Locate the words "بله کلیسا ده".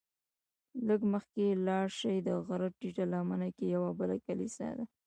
3.99-4.85